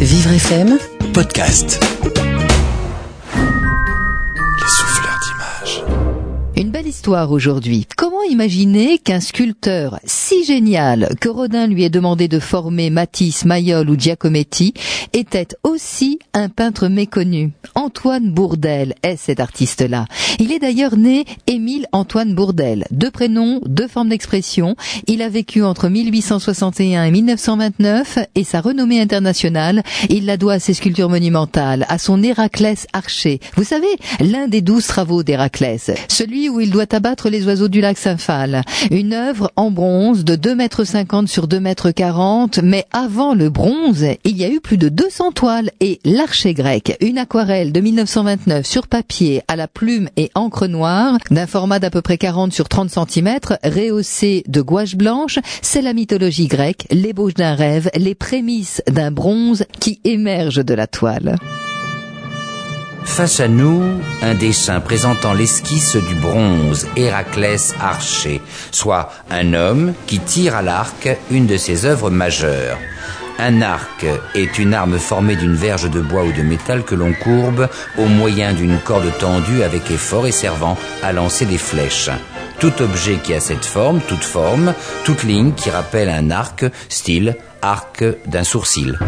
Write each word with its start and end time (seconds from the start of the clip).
Vivre 0.00 0.32
FM 0.32 0.78
Podcast. 1.14 1.80
Les 3.34 4.68
souffleurs 4.68 5.18
d'images. 5.24 5.84
Une 6.56 6.70
belle 6.70 6.86
histoire 6.86 7.30
aujourd'hui. 7.32 7.86
Comment 7.96 8.15
imaginer 8.30 8.98
qu'un 8.98 9.20
sculpteur 9.20 9.98
si 10.04 10.44
génial 10.44 11.14
que 11.20 11.28
Rodin 11.28 11.66
lui 11.66 11.84
ait 11.84 11.90
demandé 11.90 12.28
de 12.28 12.38
former 12.38 12.90
Matisse, 12.90 13.44
Mayol 13.44 13.88
ou 13.90 13.98
Giacometti 13.98 14.74
était 15.12 15.48
aussi 15.62 16.18
un 16.34 16.48
peintre 16.48 16.88
méconnu 16.88 17.52
Antoine 17.74 18.30
Bourdelle 18.30 18.94
est 19.02 19.16
cet 19.16 19.40
artiste-là. 19.40 20.06
Il 20.38 20.52
est 20.52 20.58
d'ailleurs 20.58 20.96
né 20.96 21.24
Émile 21.46 21.86
Antoine 21.92 22.34
Bourdelle. 22.34 22.84
Deux 22.90 23.10
prénoms, 23.10 23.60
deux 23.66 23.88
formes 23.88 24.08
d'expression. 24.08 24.76
Il 25.06 25.22
a 25.22 25.28
vécu 25.28 25.62
entre 25.62 25.88
1861 25.88 27.04
et 27.04 27.10
1929 27.10 28.18
et 28.34 28.44
sa 28.44 28.60
renommée 28.60 29.00
internationale, 29.00 29.82
il 30.08 30.26
la 30.26 30.36
doit 30.36 30.54
à 30.54 30.58
ses 30.58 30.74
sculptures 30.74 31.08
monumentales, 31.08 31.86
à 31.88 31.98
son 31.98 32.22
Héraclès 32.22 32.86
archer. 32.92 33.40
Vous 33.56 33.64
savez, 33.64 33.86
l'un 34.20 34.48
des 34.48 34.62
douze 34.62 34.86
travaux 34.86 35.22
d'Héraclès. 35.22 35.90
Celui 36.08 36.48
où 36.48 36.60
il 36.60 36.70
doit 36.70 36.94
abattre 36.94 37.28
les 37.28 37.46
oiseaux 37.46 37.68
du 37.68 37.80
lac 37.80 37.98
Une 38.90 39.12
œuvre 39.12 39.50
en 39.56 39.70
bronze 39.70 40.24
de 40.24 40.36
2 40.36 40.54
mètres 40.54 40.84
50 40.84 41.28
sur 41.28 41.48
2 41.48 41.60
mètres 41.60 41.90
40, 41.90 42.60
mais 42.62 42.84
avant 42.92 43.34
le 43.34 43.50
bronze, 43.50 44.04
il 44.24 44.36
y 44.36 44.44
a 44.44 44.48
eu 44.48 44.60
plus 44.60 44.78
de 44.78 44.88
200 44.88 45.32
toiles 45.32 45.70
et 45.80 46.00
l'archer 46.04 46.54
grec, 46.54 46.96
une 47.00 47.18
aquarelle 47.18 47.72
de 47.72 47.80
1929 47.80 48.66
sur 48.66 48.86
papier 48.86 49.42
à 49.48 49.56
la 49.56 49.68
plume 49.68 50.08
et 50.16 50.30
encre 50.34 50.66
noire, 50.66 51.18
d'un 51.30 51.46
format 51.46 51.78
d'à 51.78 51.90
peu 51.90 52.02
près 52.02 52.18
40 52.18 52.52
sur 52.52 52.68
30 52.68 52.90
cm, 52.90 53.38
rehaussé 53.64 54.44
de 54.46 54.60
gouache 54.60 54.96
blanche, 54.96 55.38
c'est 55.62 55.82
la 55.82 55.92
mythologie 55.92 56.48
grecque, 56.48 56.86
l'ébauche 56.90 57.34
d'un 57.34 57.54
rêve, 57.54 57.90
les 57.96 58.14
prémices 58.14 58.82
d'un 58.90 59.10
bronze 59.10 59.64
qui 59.80 60.00
émerge 60.04 60.64
de 60.64 60.74
la 60.74 60.86
toile. 60.86 61.36
Face 63.06 63.40
à 63.40 63.48
nous, 63.48 63.82
un 64.20 64.34
dessin 64.34 64.80
présentant 64.80 65.32
l'esquisse 65.32 65.96
du 65.96 66.14
bronze 66.16 66.86
Héraclès 66.96 67.74
archer, 67.80 68.42
soit 68.70 69.10
un 69.30 69.54
homme 69.54 69.94
qui 70.06 70.18
tire 70.18 70.54
à 70.54 70.60
l'arc 70.60 71.08
une 71.30 71.46
de 71.46 71.56
ses 71.56 71.86
œuvres 71.86 72.10
majeures. 72.10 72.76
Un 73.38 73.62
arc 73.62 74.04
est 74.34 74.58
une 74.58 74.74
arme 74.74 74.98
formée 74.98 75.36
d'une 75.36 75.54
verge 75.54 75.90
de 75.90 76.00
bois 76.00 76.24
ou 76.24 76.32
de 76.32 76.42
métal 76.42 76.84
que 76.84 76.94
l'on 76.94 77.14
courbe 77.14 77.68
au 77.96 78.04
moyen 78.04 78.52
d'une 78.52 78.78
corde 78.78 79.10
tendue 79.18 79.62
avec 79.62 79.90
effort 79.90 80.26
et 80.26 80.32
servant 80.32 80.76
à 81.02 81.12
lancer 81.12 81.46
des 81.46 81.58
flèches. 81.58 82.10
Tout 82.58 82.82
objet 82.82 83.18
qui 83.22 83.34
a 83.34 83.40
cette 83.40 83.64
forme, 83.64 84.00
toute 84.08 84.24
forme, 84.24 84.74
toute 85.04 85.22
ligne 85.22 85.52
qui 85.52 85.70
rappelle 85.70 86.08
un 86.08 86.30
arc, 86.30 86.64
style 86.88 87.36
arc 87.62 88.04
d'un 88.26 88.44
sourcil. 88.44 88.98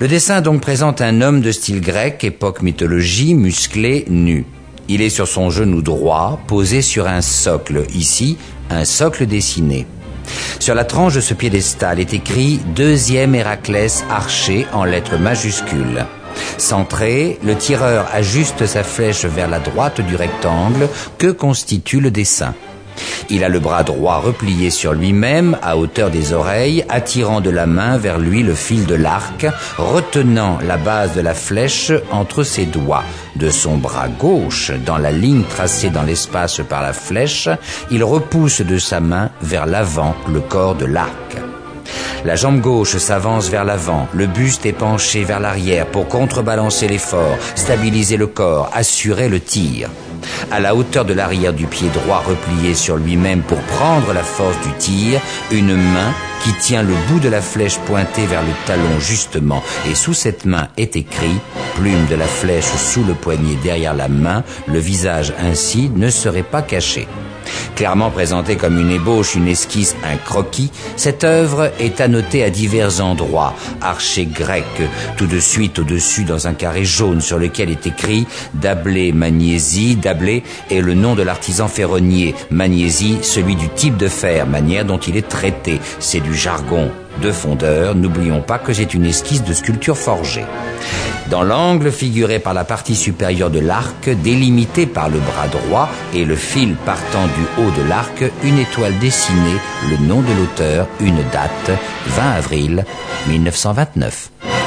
Le 0.00 0.06
dessin 0.06 0.40
donc 0.42 0.60
présente 0.60 1.00
un 1.00 1.22
homme 1.22 1.40
de 1.40 1.50
style 1.50 1.80
grec, 1.80 2.22
époque 2.22 2.62
mythologie, 2.62 3.34
musclé, 3.34 4.04
nu. 4.08 4.44
Il 4.86 5.02
est 5.02 5.10
sur 5.10 5.26
son 5.26 5.50
genou 5.50 5.82
droit, 5.82 6.38
posé 6.46 6.82
sur 6.82 7.08
un 7.08 7.20
socle, 7.20 7.82
ici 7.92 8.38
un 8.70 8.84
socle 8.84 9.26
dessiné. 9.26 9.86
Sur 10.60 10.76
la 10.76 10.84
tranche 10.84 11.14
de 11.14 11.20
ce 11.20 11.34
piédestal 11.34 11.98
est 11.98 12.14
écrit 12.14 12.60
Deuxième 12.76 13.34
Héraclès 13.34 14.04
archer 14.08 14.66
en 14.72 14.84
lettres 14.84 15.18
majuscules. 15.18 16.06
Centré, 16.58 17.36
le 17.42 17.56
tireur 17.56 18.06
ajuste 18.12 18.66
sa 18.66 18.84
flèche 18.84 19.24
vers 19.24 19.48
la 19.48 19.58
droite 19.58 20.00
du 20.00 20.14
rectangle 20.14 20.88
que 21.18 21.32
constitue 21.32 21.98
le 21.98 22.12
dessin. 22.12 22.54
Il 23.30 23.44
a 23.44 23.48
le 23.48 23.60
bras 23.60 23.82
droit 23.82 24.18
replié 24.18 24.70
sur 24.70 24.92
lui-même 24.92 25.56
à 25.62 25.76
hauteur 25.76 26.10
des 26.10 26.32
oreilles, 26.32 26.84
attirant 26.88 27.40
de 27.40 27.50
la 27.50 27.66
main 27.66 27.98
vers 27.98 28.18
lui 28.18 28.42
le 28.42 28.54
fil 28.54 28.86
de 28.86 28.94
l'arc, 28.94 29.46
retenant 29.76 30.58
la 30.66 30.76
base 30.76 31.14
de 31.14 31.20
la 31.20 31.34
flèche 31.34 31.92
entre 32.10 32.42
ses 32.42 32.66
doigts. 32.66 33.04
De 33.36 33.50
son 33.50 33.76
bras 33.76 34.08
gauche, 34.08 34.72
dans 34.84 34.98
la 34.98 35.12
ligne 35.12 35.44
tracée 35.44 35.90
dans 35.90 36.02
l'espace 36.02 36.60
par 36.68 36.82
la 36.82 36.92
flèche, 36.92 37.48
il 37.90 38.02
repousse 38.02 38.62
de 38.62 38.78
sa 38.78 39.00
main 39.00 39.30
vers 39.42 39.66
l'avant 39.66 40.14
le 40.28 40.40
corps 40.40 40.74
de 40.74 40.86
l'arc. 40.86 41.36
La 42.24 42.34
jambe 42.34 42.60
gauche 42.60 42.96
s'avance 42.96 43.48
vers 43.48 43.64
l'avant, 43.64 44.08
le 44.12 44.26
buste 44.26 44.66
est 44.66 44.72
penché 44.72 45.22
vers 45.22 45.40
l'arrière 45.40 45.86
pour 45.86 46.08
contrebalancer 46.08 46.88
l'effort, 46.88 47.38
stabiliser 47.54 48.16
le 48.16 48.26
corps, 48.26 48.70
assurer 48.74 49.28
le 49.28 49.40
tir 49.40 49.88
à 50.50 50.60
la 50.60 50.74
hauteur 50.74 51.04
de 51.04 51.14
l'arrière 51.14 51.52
du 51.52 51.66
pied 51.66 51.88
droit 51.88 52.22
replié 52.26 52.74
sur 52.74 52.96
lui-même 52.96 53.42
pour 53.42 53.58
prendre 53.58 54.12
la 54.12 54.22
force 54.22 54.56
du 54.60 54.72
tir, 54.78 55.20
une 55.50 55.74
main 55.74 56.12
qui 56.44 56.52
tient 56.54 56.82
le 56.82 56.94
bout 57.08 57.20
de 57.20 57.28
la 57.28 57.40
flèche 57.40 57.78
pointée 57.78 58.26
vers 58.26 58.42
le 58.42 58.52
talon 58.66 59.00
justement, 59.00 59.62
et 59.90 59.94
sous 59.94 60.14
cette 60.14 60.44
main 60.44 60.68
est 60.76 60.96
écrit, 60.96 61.40
plume 61.76 62.06
de 62.06 62.14
la 62.14 62.26
flèche 62.26 62.64
sous 62.64 63.04
le 63.04 63.14
poignet 63.14 63.56
derrière 63.62 63.94
la 63.94 64.08
main, 64.08 64.44
le 64.66 64.78
visage 64.78 65.32
ainsi 65.40 65.90
ne 65.94 66.10
serait 66.10 66.42
pas 66.42 66.62
caché. 66.62 67.08
Clairement 67.76 68.10
présentée 68.10 68.56
comme 68.56 68.78
une 68.78 68.90
ébauche, 68.90 69.34
une 69.34 69.48
esquisse, 69.48 69.96
un 70.04 70.16
croquis, 70.16 70.70
cette 70.96 71.24
œuvre 71.24 71.72
est 71.78 72.00
annotée 72.00 72.42
à 72.42 72.50
divers 72.50 73.00
endroits. 73.00 73.54
Archer 73.80 74.26
grec, 74.26 74.64
tout 75.16 75.26
de 75.26 75.38
suite 75.38 75.78
au-dessus 75.78 76.24
dans 76.24 76.48
un 76.48 76.54
carré 76.54 76.84
jaune 76.84 77.20
sur 77.20 77.38
lequel 77.38 77.70
est 77.70 77.86
écrit 77.86 78.26
Dablé 78.54 79.12
Magnésie. 79.12 79.96
Est 80.70 80.80
le 80.80 80.94
nom 80.94 81.14
de 81.14 81.22
l'artisan 81.22 81.68
ferronnier. 81.68 82.34
Magnésie, 82.50 83.18
celui 83.22 83.56
du 83.56 83.68
type 83.68 83.96
de 83.96 84.08
fer, 84.08 84.46
manière 84.46 84.84
dont 84.84 84.98
il 84.98 85.16
est 85.16 85.28
traité. 85.28 85.80
C'est 85.98 86.20
du 86.20 86.34
jargon 86.34 86.90
de 87.20 87.32
fondeur, 87.32 87.94
n'oublions 87.94 88.40
pas 88.40 88.58
que 88.58 88.72
c'est 88.72 88.94
une 88.94 89.04
esquisse 89.04 89.44
de 89.44 89.52
sculpture 89.52 89.98
forgée. 89.98 90.44
Dans 91.30 91.42
l'angle 91.42 91.90
figuré 91.90 92.38
par 92.38 92.54
la 92.54 92.64
partie 92.64 92.94
supérieure 92.94 93.50
de 93.50 93.58
l'arc, 93.58 94.08
délimité 94.08 94.86
par 94.86 95.08
le 95.10 95.18
bras 95.18 95.48
droit 95.48 95.90
et 96.14 96.24
le 96.24 96.36
fil 96.36 96.74
partant 96.86 97.26
du 97.26 97.62
haut 97.62 97.70
de 97.70 97.88
l'arc, 97.88 98.24
une 98.44 98.58
étoile 98.58 98.96
dessinée, 98.98 99.58
le 99.90 100.06
nom 100.06 100.22
de 100.22 100.32
l'auteur, 100.32 100.86
une 101.00 101.22
date, 101.32 101.78
20 102.06 102.30
avril 102.30 102.84
1929 103.26 104.30
savez 104.40 104.57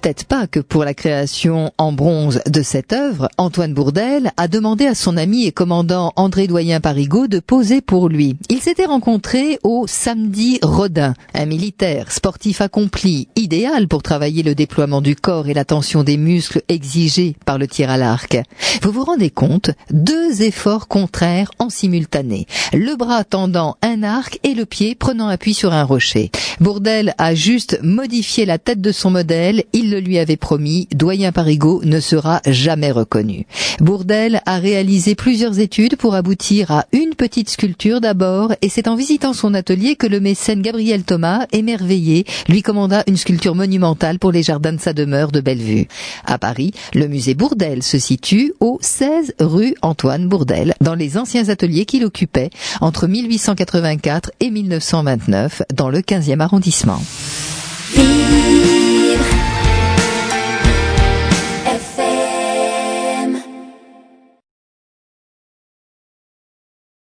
peut-être 0.00 0.24
pas 0.24 0.46
que 0.46 0.60
pour 0.60 0.84
la 0.84 0.94
création 0.94 1.72
en 1.76 1.92
bronze 1.92 2.40
de 2.46 2.62
cette 2.62 2.92
œuvre, 2.92 3.28
Antoine 3.36 3.74
Bourdelle 3.74 4.30
a 4.36 4.46
demandé 4.46 4.86
à 4.86 4.94
son 4.94 5.16
ami 5.16 5.46
et 5.46 5.52
commandant 5.52 6.12
André 6.16 6.46
Doyen 6.46 6.80
Parigot 6.80 7.26
de 7.26 7.40
poser 7.40 7.80
pour 7.80 8.08
lui. 8.08 8.36
Ils 8.48 8.60
s'étaient 8.60 8.84
rencontrés 8.84 9.58
au 9.64 9.86
Samedi 9.88 10.60
Rodin, 10.62 11.14
un 11.34 11.46
militaire 11.46 12.12
sportif 12.12 12.60
accompli, 12.60 13.28
idéal 13.34 13.88
pour 13.88 14.02
travailler 14.02 14.42
le 14.42 14.54
déploiement 14.54 15.00
du 15.00 15.16
corps 15.16 15.48
et 15.48 15.54
la 15.54 15.64
tension 15.64 16.04
des 16.04 16.16
muscles 16.16 16.62
exigés 16.68 17.34
par 17.44 17.58
le 17.58 17.66
tir 17.66 17.90
à 17.90 17.96
l'arc. 17.96 18.38
Vous 18.82 18.92
vous 18.92 19.04
rendez 19.04 19.30
compte 19.30 19.70
Deux 19.90 20.42
efforts 20.42 20.86
contraires 20.86 21.50
en 21.58 21.70
simultané. 21.70 22.46
Le 22.72 22.94
bras 22.96 23.24
tendant 23.24 23.76
un 23.82 24.04
arc 24.04 24.38
et 24.44 24.54
le 24.54 24.64
pied 24.64 24.94
prenant 24.94 25.28
appui 25.28 25.54
sur 25.54 25.72
un 25.72 25.84
rocher. 25.84 26.30
Bourdelle 26.60 27.14
a 27.18 27.34
juste 27.34 27.80
modifié 27.82 28.46
la 28.46 28.58
tête 28.58 28.80
de 28.80 28.92
son 28.92 29.10
modèle 29.10 29.64
il 29.88 29.92
le 29.92 30.00
lui 30.00 30.18
avait 30.18 30.36
promis, 30.36 30.86
Doyen 30.94 31.32
Parigot 31.32 31.80
ne 31.82 31.98
sera 31.98 32.42
jamais 32.46 32.90
reconnu. 32.90 33.46
Bourdel 33.80 34.42
a 34.44 34.58
réalisé 34.58 35.14
plusieurs 35.14 35.60
études 35.60 35.96
pour 35.96 36.14
aboutir 36.14 36.70
à 36.70 36.84
une 36.92 37.14
petite 37.14 37.48
sculpture 37.48 38.02
d'abord, 38.02 38.52
et 38.60 38.68
c'est 38.68 38.86
en 38.86 38.96
visitant 38.96 39.32
son 39.32 39.54
atelier 39.54 39.96
que 39.96 40.06
le 40.06 40.20
mécène 40.20 40.60
Gabriel 40.60 41.04
Thomas, 41.04 41.46
émerveillé, 41.52 42.26
lui 42.48 42.60
commanda 42.60 43.02
une 43.06 43.16
sculpture 43.16 43.54
monumentale 43.54 44.18
pour 44.18 44.30
les 44.30 44.42
jardins 44.42 44.74
de 44.74 44.80
sa 44.80 44.92
demeure 44.92 45.32
de 45.32 45.40
Bellevue. 45.40 45.88
À 46.26 46.36
Paris, 46.36 46.72
le 46.92 47.08
musée 47.08 47.34
Bourdel 47.34 47.82
se 47.82 47.98
situe 47.98 48.52
au 48.60 48.78
16 48.82 49.36
rue 49.40 49.74
Antoine 49.80 50.28
Bourdel, 50.28 50.74
dans 50.82 50.94
les 50.94 51.16
anciens 51.16 51.48
ateliers 51.48 51.86
qu'il 51.86 52.04
occupait 52.04 52.50
entre 52.82 53.06
1884 53.06 54.32
et 54.40 54.50
1929 54.50 55.62
dans 55.72 55.88
le 55.88 56.00
15e 56.00 56.40
arrondissement. 56.40 57.00